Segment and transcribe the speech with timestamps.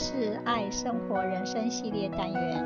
[0.00, 2.64] 是爱生活人生系列单元，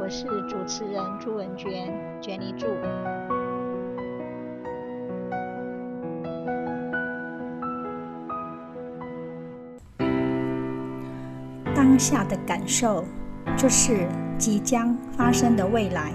[0.00, 2.68] 我是主持人朱文娟娟妮助。
[11.74, 13.04] 当下的感受
[13.56, 14.06] 就是
[14.38, 16.12] 即将发生的未来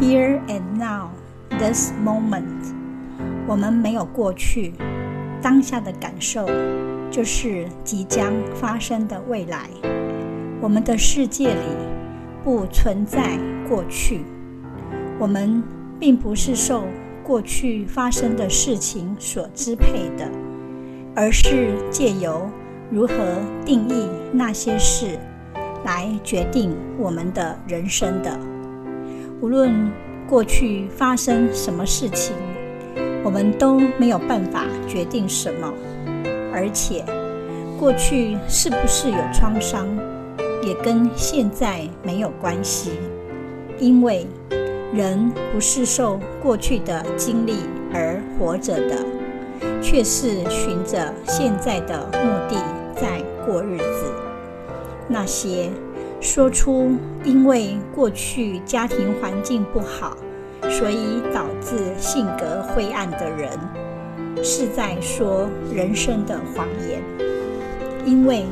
[0.00, 1.10] ，Here and now,
[1.58, 2.72] this moment。
[3.46, 4.72] 我们没有过去，
[5.42, 6.46] 当下的感受
[7.10, 9.68] 就是即将发生的未来。
[10.60, 11.60] 我们的世界里
[12.44, 14.22] 不存在过去，
[15.18, 15.62] 我们
[15.98, 16.84] 并不是受
[17.22, 20.30] 过去发生的事情所支配的，
[21.14, 22.50] 而是借由
[22.90, 23.14] 如何
[23.64, 25.18] 定义那些事
[25.84, 28.38] 来决定我们的人生的。
[29.40, 29.90] 无论
[30.28, 32.34] 过去发生什么事情。
[33.24, 35.70] 我们都没有办法决定什么，
[36.58, 37.04] 而且
[37.78, 39.86] 过去是不是有创伤，
[40.60, 42.90] 也跟现在没有关系，
[43.78, 44.26] 因为
[44.92, 47.58] 人不是受过去的经历
[47.94, 48.96] 而活着的，
[49.80, 52.60] 却是循着现在的目的
[52.96, 54.12] 在过日子。
[55.06, 55.70] 那些
[56.20, 56.90] 说出
[57.22, 60.16] 因为过去家庭环境不好，
[60.68, 63.48] 所以导致性格灰暗的人，
[64.42, 67.02] 是在说人生的谎言，
[68.04, 68.44] 因为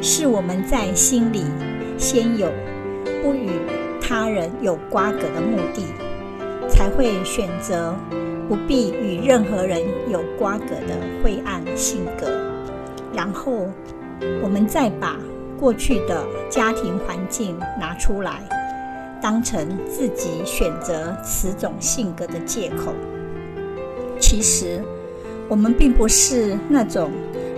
[0.00, 1.44] 是我们在心里
[1.98, 2.50] 先有
[3.22, 3.50] 不与
[4.00, 5.82] 他人有瓜葛的目的，
[6.68, 7.94] 才会选择
[8.48, 12.28] 不必与任何人有瓜葛的灰暗性格，
[13.12, 13.66] 然后
[14.42, 15.16] 我们再把
[15.58, 18.40] 过去的家庭环境拿出来。
[19.22, 22.92] 当成自己选择此种性格的借口，
[24.20, 24.84] 其实
[25.48, 27.10] 我们并不是那种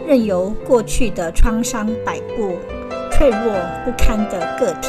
[0.06, 2.56] 任由过去的创伤摆布、
[3.10, 3.54] 脆弱
[3.84, 4.88] 不堪的个体。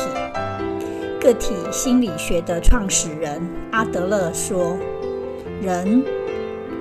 [1.19, 4.77] 个体心理学的创始人阿德勒说
[5.61, 6.03] ：“人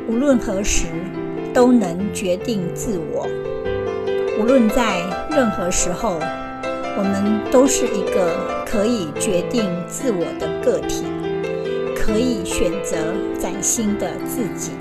[0.09, 0.87] 无论何时
[1.53, 3.27] 都能决定自我，
[4.41, 6.19] 无论在任何时候。”
[7.01, 11.05] 我们都是一个可以决定自我的个体，
[11.95, 12.97] 可以选择
[13.39, 14.73] 崭新的自己，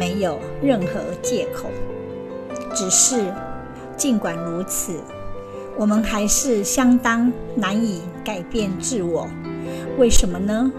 [0.00, 1.68] 没有任何借口。
[2.74, 3.30] 只是，
[3.98, 4.98] 尽管如此，
[5.76, 9.28] 我们还是相当难以改变自我。
[9.98, 10.72] 为什么呢？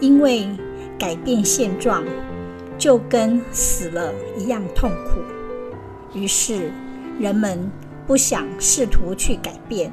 [0.00, 0.48] 因为
[0.98, 2.02] 改变现状
[2.78, 5.20] 就跟死了一样痛苦。
[6.18, 6.70] 于是，
[7.20, 7.70] 人们。
[8.06, 9.90] 不想试图去改变，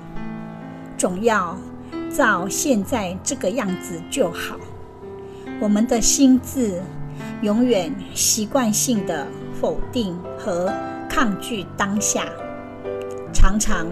[0.96, 1.58] 总要
[2.16, 4.56] 照现在这个样子就好。
[5.60, 6.80] 我们的心智
[7.42, 9.28] 永远习惯性的
[9.60, 10.72] 否定和
[11.10, 12.26] 抗拒当下，
[13.34, 13.88] 常常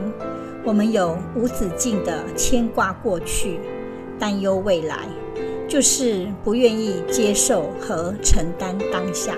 [0.64, 3.60] 我们有无止境的牵挂过去，
[4.20, 5.00] 担忧未来，
[5.68, 9.36] 就是不愿意接受和承担当下。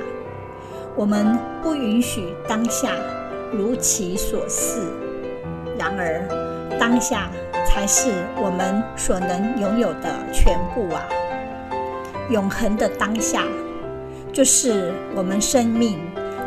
[0.96, 2.92] 我们不允许当下。
[3.56, 4.82] 如其所是，
[5.78, 6.28] 然而
[6.80, 7.30] 当下
[7.68, 11.06] 才是我们所能拥有的全部啊！
[12.32, 13.44] 永恒的当下，
[14.34, 16.00] 就是我们生命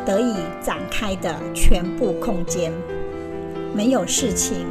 [0.05, 2.73] 得以展开的全部空间。
[3.73, 4.67] 没有事情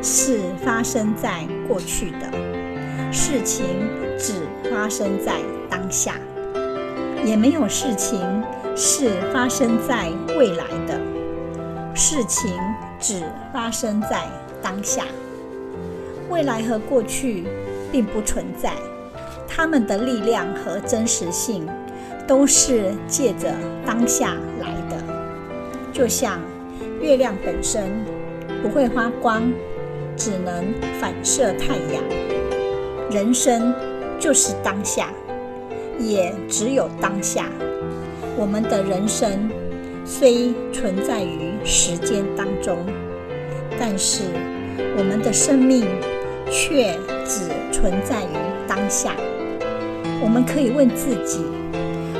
[0.00, 2.30] 是发生在过去的，
[3.10, 3.64] 事情
[4.16, 4.34] 只
[4.70, 6.12] 发生在当下；
[7.24, 8.20] 也没有事情
[8.76, 10.08] 是发生在
[10.38, 11.00] 未来的。
[11.94, 12.54] 事情
[13.00, 14.22] 只发生在
[14.62, 15.04] 当下，
[16.30, 17.44] 未来和过去
[17.90, 18.72] 并不存在，
[19.48, 21.66] 它们的力量和真实性
[22.26, 25.02] 都是借着当下来的。
[25.92, 26.40] 就像
[27.00, 27.90] 月亮本身
[28.62, 29.52] 不会发光，
[30.16, 30.64] 只能
[31.00, 32.02] 反射太阳。
[33.10, 33.74] 人生
[34.18, 35.10] 就是当下，
[35.98, 37.46] 也只有当下。
[38.36, 39.50] 我们的人生。
[40.04, 42.76] 虽存在于时间当中，
[43.78, 44.24] 但是
[44.98, 45.86] 我们的生命
[46.50, 46.92] 却
[47.24, 48.36] 只存在于
[48.66, 49.14] 当下。
[50.20, 51.44] 我们可以问自己：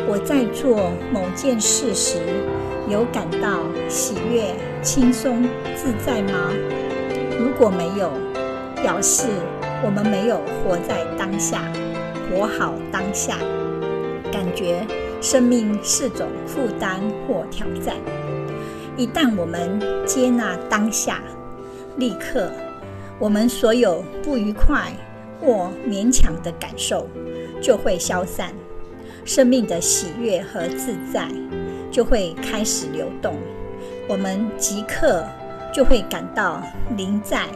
[0.09, 2.19] 我在做某件事时，
[2.89, 5.43] 有感到喜悦、轻松、
[5.75, 6.53] 自在吗？
[7.39, 8.11] 如果没有，
[8.83, 9.29] 表示
[9.85, 11.63] 我们没有活在当下，
[12.31, 13.37] 活好当下，
[14.31, 14.87] 感觉。
[15.21, 17.95] 生命是种负担或挑战。
[18.97, 21.23] 一旦我们接纳当下，
[21.97, 22.51] 立刻，
[23.21, 24.91] 我们所有不愉快
[25.41, 27.07] 或勉强的感受
[27.61, 28.53] 就会消散，
[29.25, 31.29] 生命的喜悦和自在
[31.91, 33.37] 就会开始流动。
[34.09, 35.25] 我们即刻
[35.73, 36.63] 就会感到
[36.97, 37.47] 临在、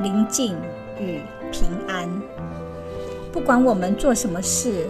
[0.00, 0.56] 宁静
[0.98, 1.20] 与
[1.50, 2.08] 平安。
[3.32, 4.86] 不管我们做什么事，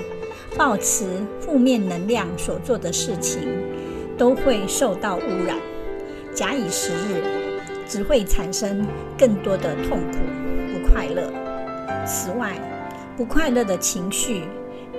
[0.57, 1.07] 抱持
[1.41, 3.49] 负面能量所做的事情，
[4.17, 5.57] 都会受到污染。
[6.35, 7.23] 假以时日，
[7.89, 8.87] 只会产生
[9.19, 10.19] 更多的痛苦、
[10.73, 11.33] 不快乐。
[12.07, 12.53] 此外，
[13.17, 14.45] 不快乐的情绪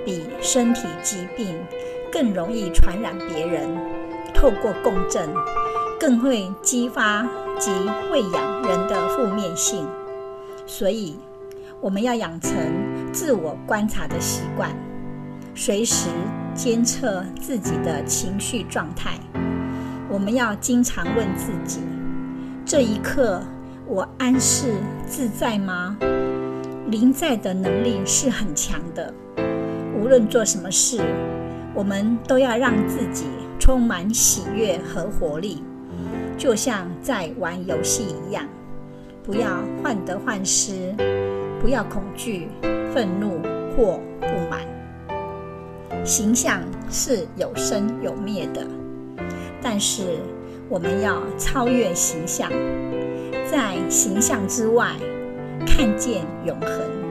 [0.04, 1.58] 比身体疾病
[2.12, 3.68] 更容易传染别人。
[4.34, 5.28] 透过共振，
[6.00, 7.22] 更会激发
[7.58, 7.70] 及
[8.10, 9.86] 喂养人的负面性。
[10.66, 11.16] 所以，
[11.80, 12.52] 我们要养成
[13.12, 14.70] 自我观察的习惯，
[15.54, 16.08] 随时
[16.54, 19.18] 监测自己的情绪状态。
[20.08, 21.80] 我们要经常问自己：
[22.64, 23.42] 这一刻
[23.86, 24.74] 我安适
[25.06, 25.96] 自在吗？
[26.88, 29.14] 临在的能力是很强的。
[30.02, 31.00] 无论做什么事，
[31.72, 33.26] 我们都要让自己
[33.60, 35.62] 充满喜悦和活力，
[36.36, 38.44] 就像在玩游戏一样。
[39.22, 40.92] 不要患得患失，
[41.60, 42.48] 不要恐惧、
[42.92, 43.40] 愤怒
[43.76, 44.62] 或不满。
[46.04, 46.60] 形象
[46.90, 48.66] 是有生有灭的，
[49.62, 50.18] 但是
[50.68, 52.50] 我们要超越形象，
[53.48, 54.96] 在形象之外
[55.64, 57.01] 看见永恒。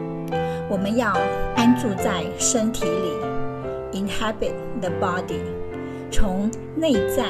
[0.72, 1.12] 我们要
[1.58, 3.12] 安住在身体里
[3.92, 5.42] ，inhabit the body，
[6.10, 7.26] 从内在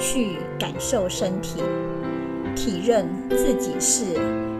[0.00, 1.62] 去感受身体。
[2.56, 4.04] 体认自己是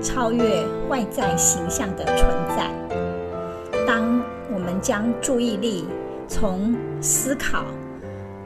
[0.01, 2.71] 超越外在形象的存在。
[3.85, 4.23] 当
[4.55, 5.85] 我们将注意力
[6.29, 7.65] 从思考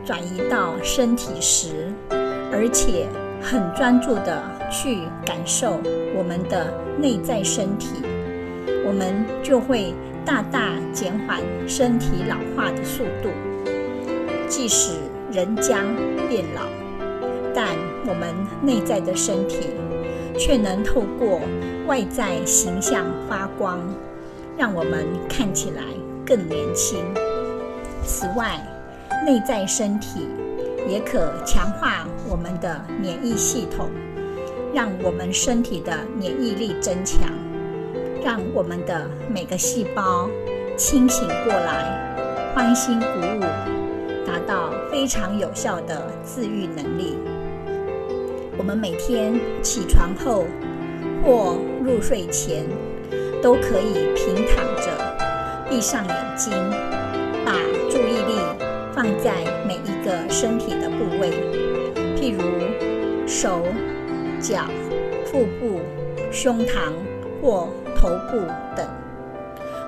[0.06, 1.93] 转移到身体时，
[2.50, 3.06] 而且
[3.43, 5.78] 很专注地去感受
[6.17, 7.88] 我们的内在身体，
[8.87, 9.93] 我们就会
[10.25, 13.31] 大大减缓身体老化的速度。
[14.49, 14.93] 即使
[15.33, 15.85] 人将
[16.29, 16.62] 变老。
[17.53, 17.75] 但
[18.06, 19.71] 我们内在的身体
[20.38, 21.41] 却能透过
[21.87, 23.81] 外在形象发光，
[24.59, 25.83] 让我们看起来
[26.27, 26.99] 更年轻。
[28.05, 28.61] 此外，
[29.25, 30.29] 内在身体
[30.87, 33.88] 也可强化我们的免疫系统，
[34.75, 37.21] 让我们身体的免疫力增强，
[38.26, 40.28] 让我们的每个细胞
[40.76, 43.06] 清醒过来，欢欣鼓
[43.38, 43.40] 舞，
[44.26, 47.17] 达到非常有效的自愈能力。
[48.58, 50.44] 我们每天起床后
[51.23, 52.67] 或入睡前，
[53.40, 54.90] 都可以平躺着，
[55.70, 56.52] 闭上眼睛，
[57.44, 57.52] 把
[57.88, 58.40] 注意力
[58.93, 61.31] 放在每一个身体的部位，
[62.17, 62.43] 譬如
[63.25, 63.62] 手、
[64.40, 64.64] 脚、
[65.26, 65.81] 腹部、
[66.32, 66.90] 胸膛
[67.40, 67.69] 或
[67.99, 68.39] 头部
[68.77, 68.87] 等。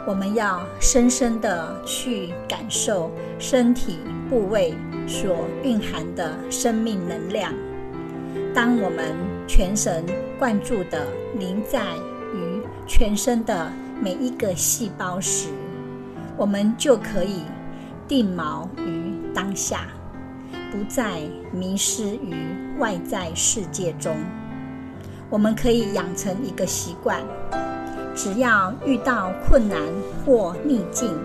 [0.06, 3.98] 我们要深深的去感受身体
[4.30, 4.74] 部位
[5.06, 7.52] 所蕴含的生命能量。
[8.54, 9.14] 当我们
[9.46, 10.04] 全神
[10.38, 11.06] 贯注地
[11.38, 11.94] 凝在
[12.34, 13.70] 于全身的
[14.00, 15.48] 每一个细胞时，
[16.36, 17.42] 我们就可以
[18.06, 19.88] 定锚于当下，
[20.72, 21.20] 不再
[21.52, 22.34] 迷失于
[22.78, 24.16] 外在世界中。
[25.28, 27.20] 我们可以养成一个习惯：
[28.18, 29.78] 只要遇到困难
[30.26, 31.16] 或逆境，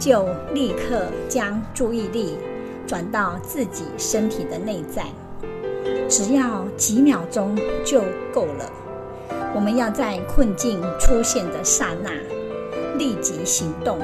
[0.00, 2.36] 就立刻将注意力
[2.88, 5.04] 转到自己身体的内在。
[6.08, 8.02] 只要几秒钟就
[8.34, 8.68] 够了。
[9.54, 12.10] 我们要在困境出现的刹那
[12.98, 14.00] 立即行动，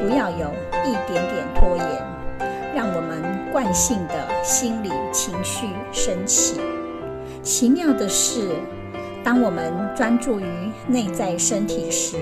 [0.00, 0.48] 不要有
[0.84, 1.86] 一点点拖延，
[2.74, 6.60] 让我们惯性的心理情绪升起。
[7.44, 8.56] 奇妙的是，
[9.24, 10.44] 当我们专注于
[10.88, 12.16] 内在身体时，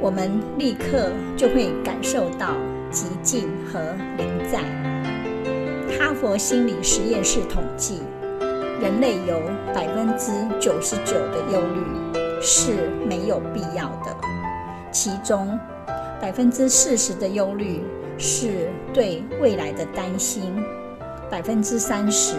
[0.00, 2.56] 我们立刻就会感受到
[2.90, 3.78] 极静和
[4.16, 4.58] 临在。
[5.96, 8.02] 哈佛心理实验室统计，
[8.80, 9.40] 人类有
[9.72, 12.72] 百分之九十九的忧虑是
[13.08, 14.14] 没有必要的，
[14.90, 15.58] 其中
[16.20, 17.80] 百分之四十的忧虑
[18.18, 20.42] 是对未来的担心，
[21.30, 22.34] 百分之三十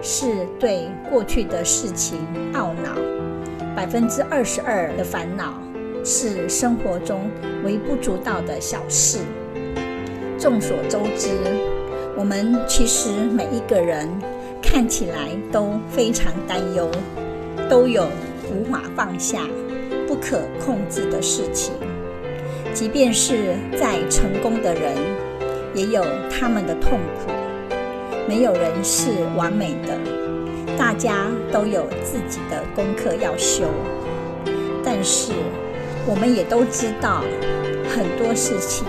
[0.00, 2.18] 是对过去的事情
[2.54, 2.94] 懊恼，
[3.76, 5.52] 百分之二十二的烦恼
[6.02, 7.30] 是生活中
[7.62, 9.18] 微不足道的小事。
[10.38, 11.36] 众所周知。
[12.16, 14.08] 我们其实每一个人
[14.62, 16.90] 看起来都非常担忧，
[17.68, 18.08] 都有
[18.50, 19.42] 无法放下、
[20.08, 21.74] 不可控制的事情。
[22.72, 24.94] 即便是再成功的人，
[25.74, 27.30] 也有他们的痛苦。
[28.26, 29.94] 没有人是完美的，
[30.78, 33.64] 大家都有自己的功课要修。
[34.84, 35.32] 但是，
[36.06, 37.22] 我们也都知道，
[37.88, 38.86] 很多事情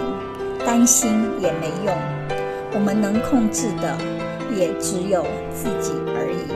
[0.66, 1.96] 担心也没用。
[2.74, 3.98] 我们能控制的
[4.56, 6.54] 也只有自己而已。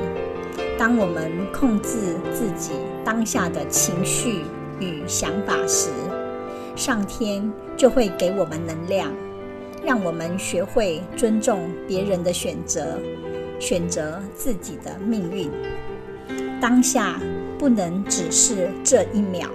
[0.77, 2.73] 当我们控制自己
[3.03, 4.41] 当下的情绪
[4.79, 5.89] 与想法时，
[6.75, 9.11] 上天就会给我们能量，
[9.83, 12.99] 让我们学会尊重别人的选择，
[13.61, 15.49] 选择自己的命运。
[16.59, 17.19] 当下
[17.59, 19.47] 不能只是这一秒，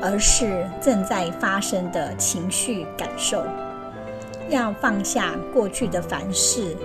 [0.00, 3.42] 而是正在发生的情绪感受。
[4.50, 6.76] 要放下过去的烦事，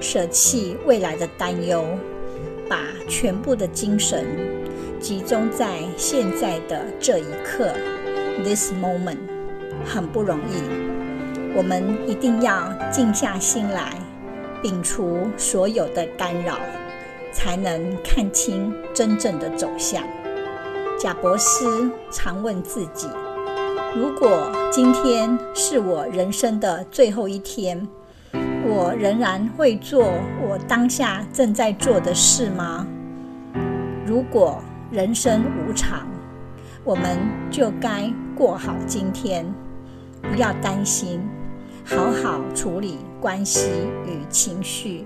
[0.00, 1.84] 舍弃未来的担忧，
[2.68, 4.24] 把全部的精神
[5.00, 7.72] 集中在现在的这一刻。
[8.44, 9.18] This moment
[9.84, 13.92] 很不容易，我们一定要静下心来，
[14.62, 16.58] 摒除所有的干扰，
[17.32, 20.02] 才能看清真正的走向。
[20.98, 23.08] 贾伯斯常问自己：
[23.94, 27.88] 如果今天是我人生的最后一天，
[28.64, 30.04] 我仍然会做
[30.40, 32.86] 我当下正在做的事吗？
[34.06, 36.06] 如果人生无常，
[36.84, 37.18] 我们
[37.50, 39.44] 就该过好今天，
[40.20, 41.20] 不要担心，
[41.84, 43.70] 好好处理关系
[44.04, 45.04] 与情绪，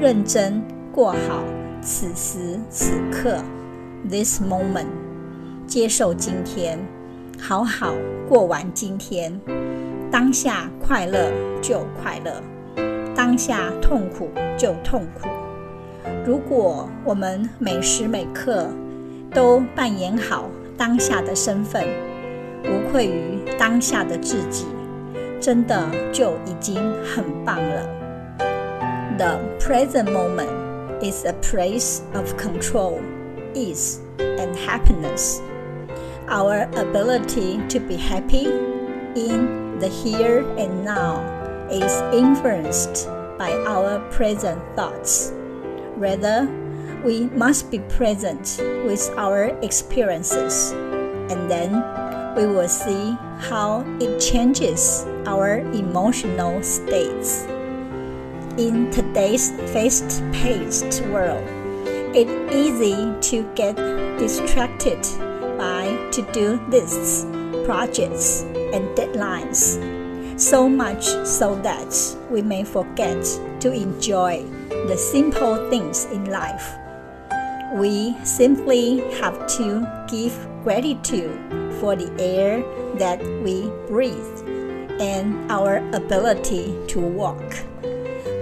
[0.00, 0.60] 认真
[0.92, 1.44] 过好
[1.80, 3.38] 此时此刻
[4.10, 4.88] ，this moment，
[5.64, 6.76] 接受今天，
[7.38, 7.94] 好好
[8.28, 9.40] 过完今天。
[10.10, 11.30] 当下快乐
[11.62, 12.42] 就快乐，
[13.14, 15.28] 当下痛苦就痛苦。
[16.26, 18.68] 如果我们每时每刻
[19.30, 21.86] 都扮演好当下的身份，
[22.64, 24.66] 无愧于当下的自己，
[25.39, 28.01] 真的就已经很棒了。
[29.17, 30.49] The present moment
[31.01, 33.01] is a place of control,
[33.53, 35.39] ease, and happiness.
[36.27, 38.47] Our ability to be happy
[39.15, 41.21] in the here and now
[41.69, 43.07] is influenced
[43.37, 45.33] by our present thoughts.
[45.97, 46.47] Rather,
[47.03, 50.71] we must be present with our experiences,
[51.29, 51.71] and then
[52.35, 57.44] we will see how it changes our emotional states.
[58.56, 61.44] In today's fast-paced world,
[62.14, 62.94] it's easy
[63.30, 63.76] to get
[64.18, 65.02] distracted
[65.58, 67.26] by to-do lists,
[67.66, 68.42] projects,
[68.72, 71.92] and deadlines, so much so that
[72.30, 73.22] we may forget
[73.60, 74.42] to enjoy
[74.88, 76.76] the simple things in life.
[77.74, 81.36] We simply have to give gratitude
[81.80, 82.62] for the air
[82.96, 84.56] that we breathe
[85.00, 87.42] and our ability to walk.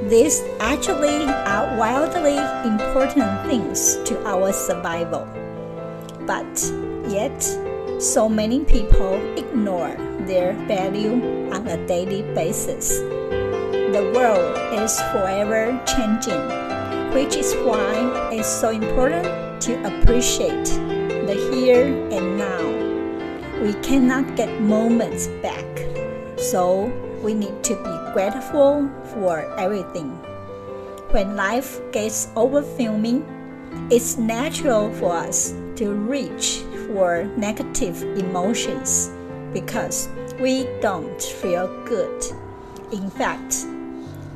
[0.09, 2.37] These actually are wildly
[2.69, 5.27] important things to our survival.
[6.27, 6.73] But
[7.09, 7.43] yet,
[7.99, 9.97] so many people ignore
[10.27, 13.01] their value on a daily basis.
[13.95, 16.43] The world is forever changing,
[17.15, 20.67] which is why it's so important to appreciate
[21.27, 23.63] the here and now.
[23.63, 25.65] We cannot get moments back,
[26.45, 30.11] so we need to be grateful for everything.
[31.11, 33.25] When life gets overwhelming,
[33.91, 39.11] it's natural for us to reach for negative emotions
[39.53, 40.09] because
[40.39, 42.25] we don't feel good.
[42.93, 43.65] In fact,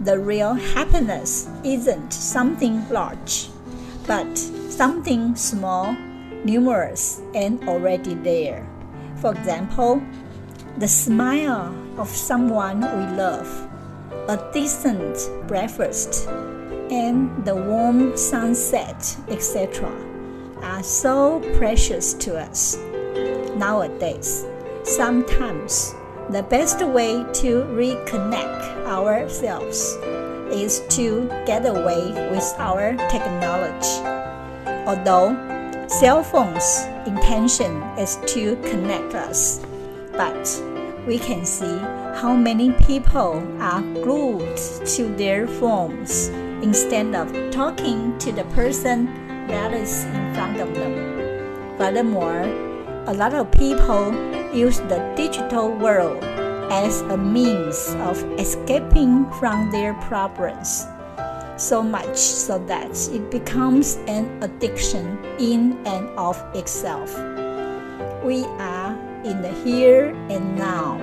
[0.05, 3.51] the real happiness isn't something large,
[4.07, 5.93] but something small,
[6.45, 8.67] numerous, and already there.
[9.17, 10.01] For example,
[10.79, 13.69] the smile of someone we love,
[14.29, 16.29] a decent breakfast,
[16.91, 19.91] and the warm sunset, etc
[20.63, 22.77] are so precious to us.
[23.57, 24.45] Nowadays,
[24.85, 25.95] sometimes
[26.31, 29.97] the best way to reconnect ourselves
[30.51, 34.03] is to get away with our technology.
[34.87, 35.37] Although
[35.89, 39.61] cell phones' intention is to connect us,
[40.13, 40.47] but
[41.07, 41.79] we can see
[42.21, 46.29] how many people are glued to their phones
[46.63, 49.07] instead of talking to the person
[49.47, 51.79] that is in front of them.
[51.79, 52.43] Furthermore,
[53.07, 54.13] a lot of people
[54.53, 56.23] use the digital world
[56.71, 60.87] as a means of escaping from their problems,
[61.57, 67.17] so much so that it becomes an addiction in and of itself.
[68.23, 68.88] We are
[69.25, 70.99] in the here and now.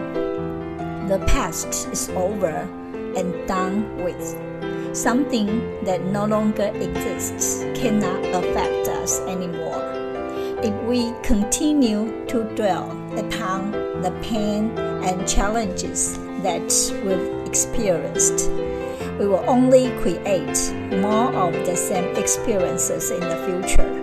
[1.07, 2.67] The past is over
[3.15, 4.95] and done with.
[4.95, 9.84] Something that no longer exists cannot affect us anymore.
[10.63, 16.72] If we continue to dwell upon the pain and challenges that
[17.03, 18.50] we've experienced,
[19.19, 23.95] we will only create more of the same experiences in the future.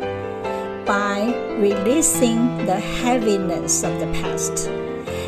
[0.92, 4.68] By releasing the heaviness of the past,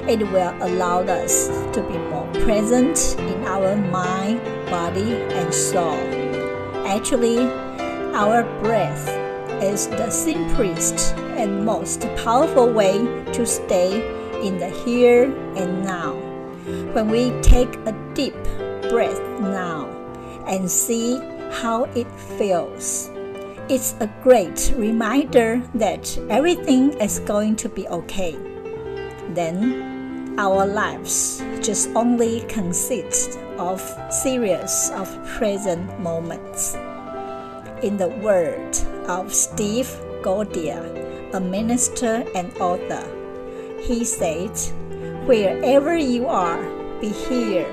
[0.06, 5.97] it will allow us to be more present in our mind, body, and soul.
[6.85, 7.49] Actually,
[8.12, 9.09] our breath
[9.62, 12.99] is the simplest and most powerful way
[13.33, 14.04] to stay
[14.47, 16.12] in the here and now.
[16.92, 18.37] When we take a deep
[18.90, 19.88] breath now
[20.47, 21.16] and see
[21.52, 23.13] how it feels,
[23.68, 28.37] it's a great reminder that everything is going to be okay.
[29.30, 33.80] Then our lives just only consist of
[34.11, 36.75] series of present moments.
[37.83, 38.76] In the word
[39.09, 39.88] of Steve
[40.23, 43.04] Gaudier, a minister and author,
[43.80, 44.56] he said,
[45.26, 46.62] Wherever you are,
[47.00, 47.66] be here.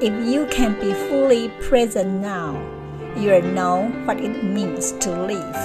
[0.00, 2.75] If you can be fully present now,
[3.16, 5.56] you'll know what it means to live.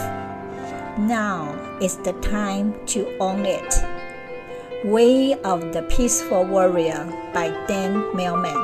[0.97, 3.75] Now is the time to own it.
[4.83, 8.57] Way of the Peaceful Warrior by Dan Millman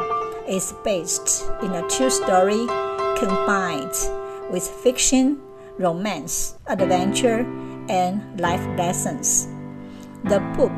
[0.48, 2.65] is based in a true story
[3.17, 3.94] combined
[4.51, 5.41] with fiction,
[5.77, 7.46] romance, adventure,
[7.89, 9.48] and life lessons.
[10.25, 10.77] The book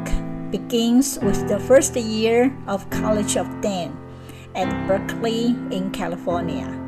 [0.52, 3.98] begins with the first year of College of Dan
[4.56, 6.79] at Berkeley in California.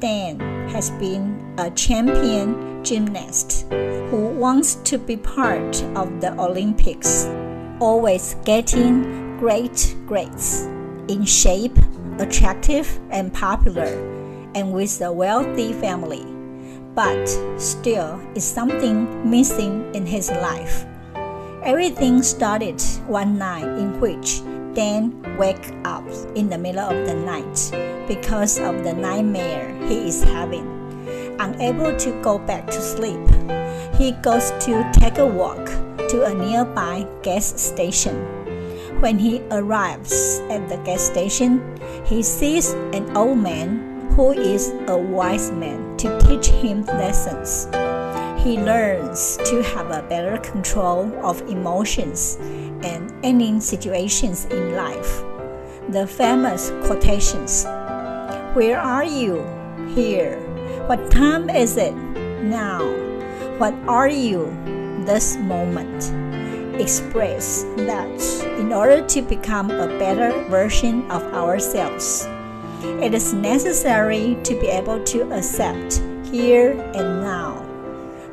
[0.00, 0.38] Dan
[0.68, 3.66] has been a champion gymnast
[4.10, 7.26] who wants to be part of the Olympics,
[7.80, 10.66] always getting great grades,
[11.08, 11.76] in shape,
[12.18, 13.86] attractive, and popular
[14.54, 16.24] and with a wealthy family,
[16.94, 17.26] but
[17.58, 20.86] still is something missing in his life.
[21.64, 24.40] Everything started one night in which
[24.74, 26.04] Dan wakes up
[26.34, 30.66] in the middle of the night because of the nightmare he is having.
[31.40, 33.20] Unable to go back to sleep,
[33.96, 35.66] he goes to take a walk
[36.08, 38.16] to a nearby gas station.
[39.00, 41.62] When he arrives at the gas station,
[42.04, 47.68] he sees an old man who is a wise man to teach him lessons.
[48.42, 52.38] He learns to have a better control of emotions
[52.82, 55.22] and ending situations in life.
[55.90, 57.64] The famous quotations
[58.54, 59.44] Where are you?
[59.94, 60.38] Here.
[60.86, 61.94] What time is it?
[62.42, 62.82] Now.
[63.58, 64.46] What are you?
[65.04, 66.12] This moment.
[66.80, 68.20] Express that
[68.58, 72.28] in order to become a better version of ourselves
[72.82, 77.64] it is necessary to be able to accept here and now.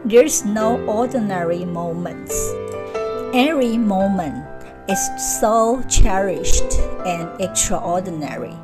[0.03, 2.36] There's no ordinary moments.
[3.36, 4.45] Every moment
[4.88, 5.10] is
[5.41, 8.56] so cherished and extraordinary.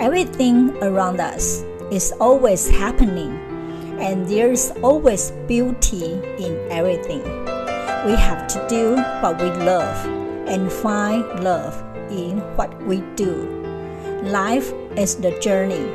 [0.00, 3.38] Everything around us is always happening,
[4.00, 7.22] and there's always beauty in everything.
[8.02, 9.94] We have to do what we love
[10.48, 11.80] and find love
[12.10, 13.46] in what we do.
[14.24, 15.86] Life is the journey,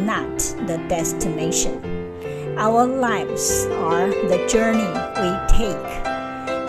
[0.00, 1.76] not the destination.
[2.56, 4.88] Our lives are the journey
[5.20, 6.11] we take,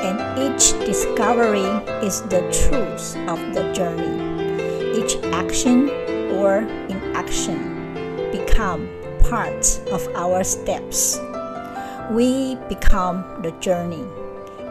[0.03, 1.65] and each discovery
[2.05, 4.11] is the truth of the journey.
[4.99, 5.89] Each action
[6.37, 8.89] or inaction become
[9.23, 11.19] part of our steps.
[12.11, 14.03] We become the journey,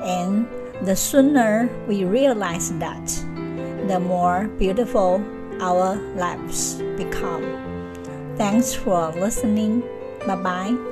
[0.04, 0.46] and
[0.84, 3.06] the sooner we realize that,
[3.88, 5.24] the more beautiful
[5.60, 7.42] our lives become.
[8.36, 9.82] Thanks for listening.
[10.26, 10.91] Bye bye.